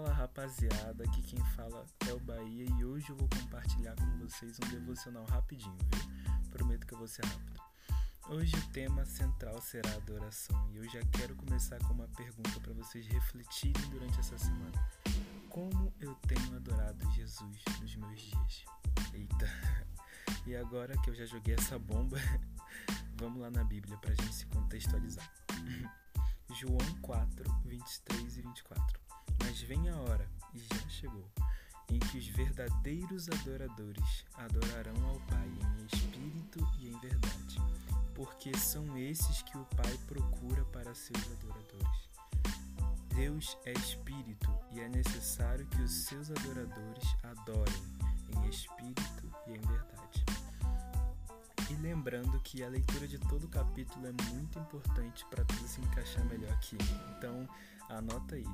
rapaziada, 0.00 1.04
aqui 1.04 1.22
quem 1.22 1.44
fala 1.50 1.84
é 2.08 2.12
o 2.14 2.20
Bahia 2.20 2.64
e 2.78 2.84
hoje 2.84 3.10
eu 3.10 3.16
vou 3.16 3.28
compartilhar 3.28 3.94
com 3.94 4.18
vocês 4.18 4.58
um 4.64 4.70
devocional 4.70 5.24
rapidinho, 5.26 5.76
viu? 5.92 6.50
Prometo 6.50 6.86
que 6.86 6.94
eu 6.94 6.98
vou 6.98 7.06
ser 7.06 7.24
rápido. 7.26 7.60
Hoje 8.30 8.56
o 8.56 8.68
tema 8.72 9.04
central 9.04 9.60
será 9.60 9.90
a 9.90 9.96
adoração 9.96 10.70
e 10.72 10.76
eu 10.76 10.84
já 10.88 11.00
quero 11.12 11.36
começar 11.36 11.78
com 11.80 11.92
uma 11.92 12.08
pergunta 12.08 12.58
para 12.60 12.72
vocês 12.72 13.06
refletirem 13.06 13.90
durante 13.90 14.18
essa 14.18 14.38
semana. 14.38 14.90
Como 15.50 15.92
eu 16.00 16.14
tenho 16.26 16.56
adorado 16.56 17.10
Jesus 17.12 17.62
nos 17.80 17.96
meus 17.96 18.20
dias? 18.20 18.64
Eita! 19.12 19.46
E 20.46 20.56
agora 20.56 20.96
que 20.98 21.10
eu 21.10 21.14
já 21.14 21.24
joguei 21.26 21.54
essa 21.54 21.78
bomba, 21.78 22.16
vamos 23.14 23.40
lá 23.40 23.50
na 23.50 23.62
Bíblia 23.62 23.96
para 23.98 24.12
a 24.12 24.14
gente 24.14 24.34
se 24.34 24.46
contextualizar. 24.46 25.30
João 26.50 26.78
4, 27.00 27.44
23 27.64 28.38
e 28.38 28.42
24. 28.42 29.01
Mas 29.44 29.60
vem 29.62 29.88
a 29.88 29.96
hora, 29.96 30.28
e 30.54 30.58
já 30.58 30.88
chegou, 30.88 31.28
em 31.88 31.98
que 31.98 32.18
os 32.18 32.26
verdadeiros 32.28 33.28
adoradores 33.28 34.24
adorarão 34.34 35.08
ao 35.08 35.20
Pai 35.20 35.48
em 35.48 35.86
espírito 35.86 36.66
e 36.78 36.88
em 36.88 36.98
verdade, 36.98 37.60
porque 38.14 38.56
são 38.56 38.96
esses 38.96 39.42
que 39.42 39.56
o 39.58 39.64
Pai 39.76 39.98
procura 40.06 40.64
para 40.66 40.94
seus 40.94 41.22
adoradores. 41.32 42.10
Deus 43.14 43.58
é 43.66 43.72
espírito 43.72 44.50
e 44.72 44.80
é 44.80 44.88
necessário 44.88 45.66
que 45.66 45.82
os 45.82 45.92
seus 45.92 46.30
adoradores 46.30 47.04
adorem 47.22 47.82
em 48.36 48.48
espírito 48.48 49.30
e 49.46 49.52
em 49.52 49.60
verdade. 49.60 50.24
E 51.70 51.74
lembrando 51.74 52.38
que 52.40 52.62
a 52.62 52.68
leitura 52.68 53.06
de 53.06 53.18
todo 53.18 53.44
o 53.44 53.48
capítulo 53.48 54.06
é 54.06 54.12
muito 54.30 54.58
importante 54.58 55.24
para 55.26 55.44
tudo 55.44 55.66
se 55.68 55.80
encaixar 55.80 56.24
melhor 56.26 56.52
aqui. 56.52 56.76
Então, 57.16 57.48
anota 57.88 58.34
aí. 58.34 58.46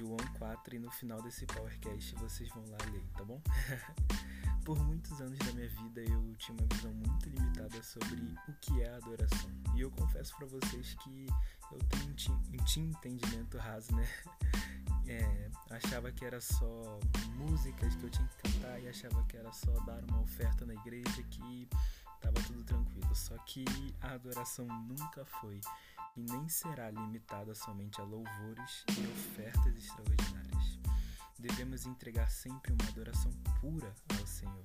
João 0.00 0.16
4 0.38 0.76
e 0.76 0.78
no 0.78 0.90
final 0.90 1.20
desse 1.20 1.44
Powercast 1.44 2.14
vocês 2.14 2.48
vão 2.48 2.64
lá 2.70 2.78
ler, 2.90 3.04
tá 3.14 3.22
bom? 3.22 3.38
Por 4.64 4.78
muitos 4.82 5.20
anos 5.20 5.38
da 5.38 5.52
minha 5.52 5.68
vida 5.68 6.00
eu 6.00 6.34
tinha 6.38 6.56
uma 6.56 6.66
visão 6.74 6.92
muito 6.94 7.28
limitada 7.28 7.82
sobre 7.82 8.16
o 8.48 8.52
que 8.62 8.80
é 8.80 8.94
adoração. 8.94 9.50
E 9.76 9.82
eu 9.82 9.90
confesso 9.90 10.34
para 10.36 10.46
vocês 10.46 10.94
que 11.02 11.26
eu 11.70 11.78
tinha, 12.16 12.64
tinha 12.64 12.86
entendimento 12.86 13.58
raso, 13.58 13.94
né? 13.94 14.08
É, 15.08 15.50
achava 15.70 16.12
que 16.12 16.24
era 16.24 16.40
só 16.40 17.00
músicas 17.34 17.96
que 17.96 18.04
eu 18.04 18.10
tinha 18.10 18.28
que 18.28 18.48
cantar 18.48 18.80
e 18.80 18.88
achava 18.88 19.24
que 19.24 19.36
era 19.36 19.52
só 19.52 19.72
dar 19.80 20.00
uma 20.04 20.20
oferta 20.20 20.64
na 20.64 20.72
igreja 20.72 21.20
que 21.24 21.68
tava 22.20 22.40
tudo 22.46 22.62
tranquilo. 22.62 23.12
Só 23.12 23.36
que 23.38 23.64
a 24.00 24.12
adoração 24.12 24.66
nunca 24.66 25.24
foi 25.24 25.60
e 26.16 26.22
nem 26.22 26.48
será 26.48 26.90
limitada 26.90 27.54
somente 27.54 28.00
a 28.00 28.04
louvores 28.04 28.84
e 28.88 29.06
ofertas 29.06 29.76
extraordinárias. 29.76 30.78
Devemos 31.38 31.86
entregar 31.86 32.30
sempre 32.30 32.72
uma 32.72 32.88
adoração 32.88 33.32
pura 33.60 33.94
ao 34.18 34.26
Senhor. 34.26 34.64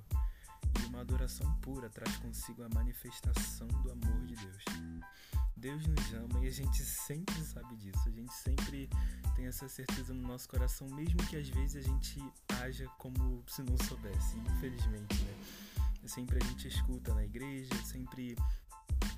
E 0.81 0.85
uma 0.87 1.01
adoração 1.01 1.49
pura 1.61 1.89
traz 1.89 2.17
consigo 2.17 2.63
a 2.63 2.69
manifestação 2.69 3.67
do 3.67 3.91
amor 3.91 4.25
de 4.25 4.35
Deus. 4.35 4.63
Deus 5.55 5.87
nos 5.87 6.13
ama 6.13 6.43
e 6.43 6.47
a 6.47 6.51
gente 6.51 6.83
sempre 6.83 7.35
sabe 7.43 7.75
disso. 7.77 8.07
A 8.07 8.11
gente 8.11 8.33
sempre 8.33 8.89
tem 9.35 9.45
essa 9.45 9.69
certeza 9.69 10.13
no 10.13 10.27
nosso 10.27 10.49
coração, 10.49 10.87
mesmo 10.89 11.17
que 11.27 11.37
às 11.37 11.47
vezes 11.47 11.77
a 11.77 11.87
gente 11.87 12.21
haja 12.61 12.87
como 12.97 13.43
se 13.47 13.63
não 13.63 13.77
soubesse, 13.77 14.37
infelizmente, 14.37 15.23
né? 15.23 15.33
Sempre 16.05 16.37
a 16.37 16.47
gente 16.47 16.67
escuta 16.67 17.13
na 17.15 17.23
igreja, 17.23 17.73
sempre 17.83 18.35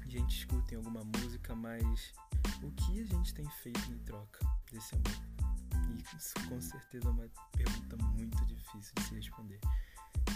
gente 0.09 0.39
escuta 0.39 0.73
em 0.73 0.77
alguma 0.77 1.03
música, 1.03 1.55
mas 1.55 2.13
o 2.63 2.71
que 2.71 3.01
a 3.01 3.05
gente 3.05 3.33
tem 3.33 3.47
feito 3.61 3.91
em 3.91 3.97
troca 3.99 4.45
desse 4.71 4.95
amor? 4.95 5.37
E 5.89 6.17
isso 6.17 6.33
com 6.47 6.59
certeza 6.61 7.07
é 7.07 7.11
uma 7.11 7.29
pergunta 7.51 7.97
muito 7.97 8.45
difícil 8.45 8.93
de 8.95 9.03
se 9.03 9.15
responder. 9.15 9.59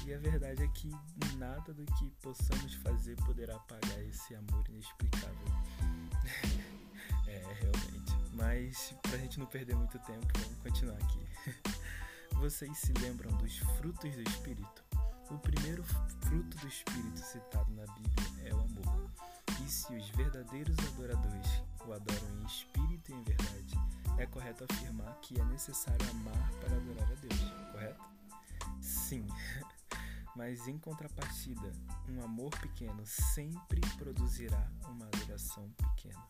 E 0.05 0.13
a 0.13 0.17
verdade 0.17 0.63
é 0.63 0.67
que 0.69 0.89
nada 1.37 1.73
do 1.73 1.85
que 1.93 2.09
possamos 2.21 2.73
fazer 2.75 3.15
poderá 3.17 3.57
pagar 3.59 4.03
esse 4.03 4.35
amor 4.35 4.67
inexplicável. 4.69 5.47
é, 7.27 7.37
realmente. 7.59 8.11
Mas 8.33 8.95
pra 9.01 9.17
gente 9.17 9.39
não 9.39 9.45
perder 9.45 9.75
muito 9.75 9.99
tempo, 9.99 10.27
vamos 10.39 10.57
continuar 10.63 10.97
aqui. 10.97 11.19
Vocês 12.35 12.77
se 12.77 12.93
lembram 12.93 13.29
dos 13.37 13.57
frutos 13.57 14.15
do 14.15 14.21
Espírito? 14.21 14.83
O 15.29 15.37
primeiro 15.37 15.83
fruto 15.83 16.57
do 16.57 16.67
Espírito 16.67 17.19
citado 17.19 17.71
na 17.73 17.85
Bíblia 17.93 18.49
é 18.49 18.53
o 18.53 18.59
amor. 18.59 19.10
E 19.63 19.69
se 19.69 19.93
os 19.95 20.09
verdadeiros 20.09 20.75
adoradores 20.79 21.47
o 21.85 21.93
adoram 21.93 22.41
em 22.41 22.45
espírito 22.45 23.11
e 23.11 23.13
em 23.13 23.23
verdade, 23.23 23.75
é 24.17 24.25
correto 24.25 24.65
afirmar 24.69 25.15
que 25.21 25.39
é 25.39 25.45
necessário 25.45 26.09
amar 26.11 26.51
para 26.59 26.75
adorar 26.75 27.11
a 27.11 27.15
Deus, 27.15 27.39
correto? 27.71 28.03
Sim. 28.81 29.27
Mas 30.35 30.67
em 30.67 30.77
contrapartida, 30.77 31.71
um 32.07 32.23
amor 32.23 32.51
pequeno 32.59 33.05
sempre 33.05 33.81
produzirá 33.97 34.71
uma 34.87 35.05
adoração 35.05 35.69
pequena. 35.71 36.27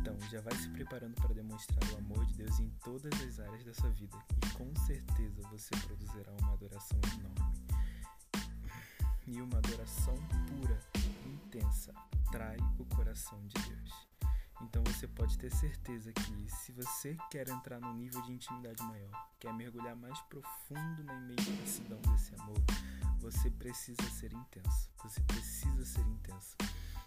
Então, 0.00 0.18
já 0.30 0.40
vai 0.40 0.54
se 0.56 0.68
preparando 0.70 1.14
para 1.14 1.34
demonstrar 1.34 1.82
o 1.92 1.98
amor 1.98 2.24
de 2.26 2.34
Deus 2.34 2.60
em 2.60 2.68
todas 2.84 3.12
as 3.22 3.40
áreas 3.40 3.64
da 3.64 3.72
sua 3.74 3.90
vida 3.90 4.16
e 4.44 4.50
com 4.50 4.74
certeza 4.86 5.42
você 5.50 5.70
produzirá 5.86 6.30
uma 6.42 6.52
adoração 6.52 7.00
enorme 7.18 7.48
e 9.26 9.42
uma 9.42 9.58
adoração 9.58 10.14
pura, 10.48 10.80
intensa, 11.26 11.92
atrai 12.28 12.58
o 12.78 12.84
coração 12.84 13.40
de 13.46 13.54
Deus. 13.68 14.08
Então 14.60 14.82
você 14.84 15.06
pode 15.08 15.38
ter 15.38 15.50
certeza 15.50 16.12
que 16.12 16.50
se 16.50 16.72
você 16.72 17.16
quer 17.30 17.48
entrar 17.48 17.80
num 17.80 17.94
nível 17.94 18.20
de 18.22 18.32
intimidade 18.32 18.82
maior, 18.82 19.28
quer 19.38 19.52
mergulhar 19.54 19.96
mais 19.96 20.20
profundo 20.22 21.02
na 21.04 21.14
imensidão 21.14 22.00
desse 22.02 22.34
amor, 22.34 22.58
você 23.18 23.50
precisa 23.50 24.02
ser 24.10 24.32
intenso. 24.32 24.90
Você 25.02 25.22
precisa 25.22 25.84
ser 25.84 26.06
intenso. 26.06 26.56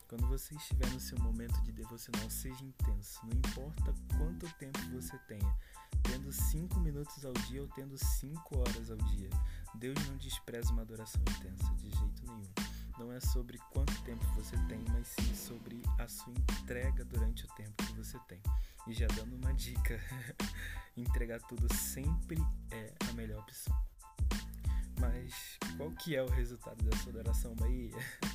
Quando 0.08 0.28
você 0.28 0.56
estiver 0.56 0.90
no 0.90 1.00
seu 1.00 1.20
momento 1.20 1.62
de 1.62 1.72
devocional, 1.72 2.30
seja 2.30 2.66
intenso. 2.66 3.20
Não 3.24 3.38
importa 3.38 3.94
quanto 4.18 4.52
tempo 4.56 4.80
você 4.92 5.18
tenha, 5.20 5.56
tendo 6.04 6.32
5 6.32 6.80
minutos 6.80 7.24
ao 7.24 7.34
dia 7.34 7.62
ou 7.62 7.68
tendo 7.70 7.98
5 7.98 8.58
horas 8.58 8.90
ao 8.90 8.98
dia. 8.98 9.30
Deus 9.76 9.96
não 10.08 10.18
despreza 10.18 10.72
uma 10.72 10.82
adoração 10.82 11.22
intensa, 11.22 11.74
de 11.76 11.90
jeito 11.92 12.26
nenhum. 12.26 12.71
Não 12.98 13.12
é 13.12 13.20
sobre 13.20 13.58
quanto 13.72 14.00
tempo 14.04 14.24
você 14.36 14.56
tem, 14.68 14.84
mas 14.90 15.08
sim 15.08 15.36
sobre 15.36 15.82
a 15.98 16.08
sua 16.08 16.34
entrega 16.34 17.04
durante 17.06 17.46
o 17.46 17.48
tempo 17.50 17.84
que 17.86 17.94
você 17.94 18.18
tem. 18.28 18.42
E 18.88 18.94
já 18.94 19.08
dando 19.08 19.36
uma 19.36 19.54
dica, 19.54 20.00
entregar 20.96 21.40
tudo 21.42 21.74
sempre 21.74 22.38
é 22.72 22.94
a 23.10 23.14
melhor 23.14 23.40
opção. 23.40 23.76
Mas 25.00 25.58
qual 25.78 25.90
que 25.92 26.16
é 26.16 26.22
o 26.22 26.30
resultado 26.30 26.84
dessa 26.84 27.10
adoração, 27.10 27.56
Bahia? 27.56 27.92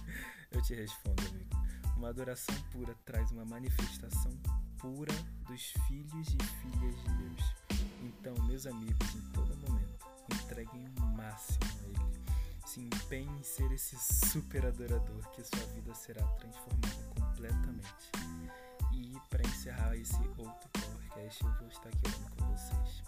Eu 0.50 0.62
te 0.62 0.74
respondo, 0.74 1.22
amigo. 1.28 1.56
Uma 1.96 2.08
adoração 2.08 2.54
pura 2.72 2.94
traz 3.04 3.30
uma 3.30 3.44
manifestação 3.44 4.32
pura 4.78 5.12
dos 5.46 5.72
filhos 5.86 6.28
e 6.28 6.44
filhas 6.60 6.94
de 7.02 7.14
Deus. 7.14 7.54
Então, 8.02 8.34
meus 8.46 8.66
amigos, 8.66 9.14
em 9.14 9.20
todo 9.32 9.56
momento, 9.56 10.06
entreguem 10.32 10.84
o 10.98 11.06
máximo. 11.16 11.75
Se 12.76 12.82
empenhe 12.82 13.40
em 13.40 13.42
ser 13.42 13.72
esse 13.72 13.96
super 14.28 14.66
adorador 14.66 15.26
que 15.30 15.42
sua 15.42 15.66
vida 15.68 15.94
será 15.94 16.22
transformada 16.34 17.04
completamente. 17.18 18.10
E 18.92 19.18
para 19.30 19.42
encerrar 19.48 19.96
esse 19.96 20.20
outro 20.36 20.68
podcast, 20.68 21.42
eu 21.42 21.54
vou 21.54 21.68
estar 21.68 21.88
aqui 21.88 22.02
orando 22.04 22.36
com 22.36 22.52
vocês. 22.52 23.02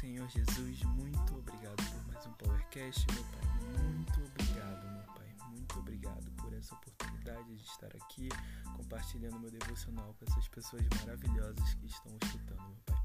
Senhor 0.00 0.28
Jesus, 0.28 0.82
muito 0.82 1.38
obrigado 1.38 1.76
por 1.76 2.12
mais 2.12 2.26
um 2.26 2.32
Powercast, 2.32 3.06
meu 3.14 3.22
Pai. 3.26 3.46
Muito 3.80 4.24
obrigado, 4.24 4.90
meu 4.90 5.14
Pai. 5.14 5.36
Muito 5.50 5.78
obrigado 5.78 6.28
por 6.32 6.52
essa 6.52 6.74
oportunidade 6.74 7.54
de 7.54 7.62
estar 7.62 7.94
aqui 7.94 8.28
compartilhando 8.76 9.38
meu 9.38 9.52
devocional 9.52 10.16
com 10.18 10.24
essas 10.24 10.48
pessoas 10.48 10.82
maravilhosas 10.98 11.74
que 11.74 11.86
estão 11.86 12.12
escutando, 12.24 12.66
meu 12.66 12.80
Pai. 12.86 13.04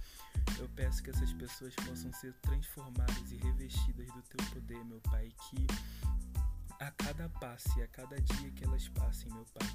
Eu 0.58 0.70
peço 0.70 1.04
que 1.04 1.12
essas 1.12 1.32
pessoas 1.34 1.76
possam 1.76 2.12
ser 2.14 2.34
transformadas 2.42 3.32
e 3.32 3.36
revestidas 3.38 4.08
do 4.14 4.23
meu 4.84 5.02
Pai, 5.02 5.30
que 5.50 5.68
a 6.80 6.92
cada 6.92 7.30
passe, 7.30 7.82
a 7.82 7.88
cada 7.88 8.20
dia 8.20 8.52
que 8.52 8.64
elas 8.64 8.88
passem, 8.90 9.32
meu 9.32 9.46
Pai, 9.46 9.68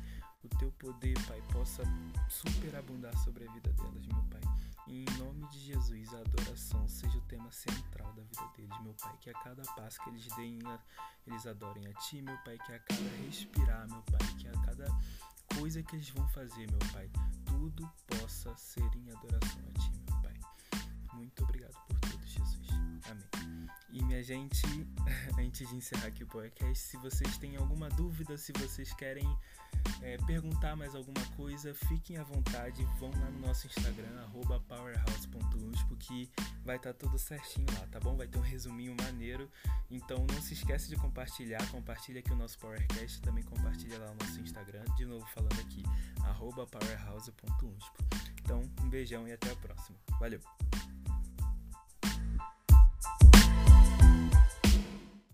o 0.42 0.48
teu 0.58 0.70
poder, 0.72 1.14
Pai, 1.26 1.42
possa 1.52 1.82
superabundar 2.28 3.16
sobre 3.18 3.48
a 3.48 3.52
vida 3.52 3.72
delas, 3.72 4.06
meu 4.06 4.22
Pai. 4.24 4.40
E 4.86 5.04
em 5.04 5.18
nome 5.18 5.46
de 5.48 5.58
Jesus, 5.58 6.14
a 6.14 6.20
adoração 6.20 6.88
seja 6.88 7.18
o 7.18 7.22
tema 7.22 7.50
central 7.52 8.12
da 8.14 8.22
vida 8.22 8.48
deles, 8.56 8.80
meu 8.82 8.94
Pai. 8.94 9.16
Que 9.20 9.30
a 9.30 9.34
cada 9.34 9.62
passo 9.74 10.02
que 10.02 10.08
eles 10.08 10.26
deem, 10.36 10.58
eles 11.26 11.46
adorem 11.46 11.86
a 11.86 11.92
Ti, 11.94 12.22
meu 12.22 12.36
Pai. 12.38 12.56
Que 12.58 12.72
a 12.72 12.78
cada 12.78 13.16
respirar, 13.26 13.86
meu 13.88 14.02
Pai. 14.02 14.34
Que 14.38 14.48
a 14.48 14.52
cada 14.62 14.86
coisa 15.58 15.82
que 15.82 15.96
eles 15.96 16.08
vão 16.10 16.26
fazer, 16.28 16.70
meu 16.70 16.78
Pai, 16.92 17.10
tudo 17.44 17.90
possa 18.06 18.56
ser 18.56 18.88
em 18.96 19.10
adoração 19.10 19.60
a 19.68 19.78
Ti, 19.78 19.92
meu 20.08 20.22
Pai. 20.22 20.40
Muito 21.12 21.42
obrigado 21.44 21.74
por 21.86 21.98
tudo, 22.00 22.26
Jesus. 22.26 22.77
Amém. 23.04 23.68
E 23.90 24.02
minha 24.02 24.22
gente, 24.22 24.62
antes 25.38 25.68
de 25.68 25.76
encerrar 25.76 26.08
aqui 26.08 26.22
o 26.22 26.26
podcast, 26.26 26.78
se 26.78 26.96
vocês 26.98 27.38
têm 27.38 27.56
alguma 27.56 27.88
dúvida, 27.88 28.36
se 28.36 28.52
vocês 28.52 28.92
querem 28.92 29.26
é, 30.02 30.16
perguntar 30.18 30.76
mais 30.76 30.94
alguma 30.94 31.24
coisa, 31.36 31.74
fiquem 31.74 32.18
à 32.18 32.22
vontade, 32.22 32.84
vão 32.98 33.10
lá 33.10 33.30
no 33.30 33.40
nosso 33.46 33.66
Instagram, 33.66 34.28
powerhouse.usp, 34.68 35.96
que 35.96 36.30
vai 36.64 36.76
estar 36.76 36.92
tá 36.92 36.98
tudo 36.98 37.18
certinho 37.18 37.66
lá, 37.78 37.86
tá 37.86 37.98
bom? 37.98 38.16
Vai 38.16 38.26
ter 38.26 38.38
um 38.38 38.42
resuminho 38.42 38.94
maneiro. 39.02 39.50
Então 39.90 40.26
não 40.30 40.42
se 40.42 40.52
esquece 40.52 40.88
de 40.88 40.96
compartilhar, 40.96 41.66
compartilha 41.70 42.20
aqui 42.20 42.32
o 42.32 42.36
nosso 42.36 42.58
Powercast, 42.58 43.22
também 43.22 43.42
compartilha 43.44 43.98
lá 43.98 44.10
o 44.10 44.14
nosso 44.14 44.40
Instagram, 44.40 44.84
de 44.96 45.06
novo 45.06 45.26
falando 45.34 45.58
aqui, 45.60 45.82
powerhouse.usp. 46.70 47.92
Então, 48.42 48.62
um 48.82 48.88
beijão 48.88 49.26
e 49.26 49.32
até 49.32 49.50
a 49.50 49.56
próxima. 49.56 49.98
Valeu! 50.18 50.68